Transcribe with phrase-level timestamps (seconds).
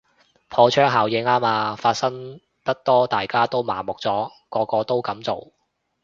[0.49, 5.51] 破窗效應吖嘛，發生得多大家都麻木咗，個個都噉做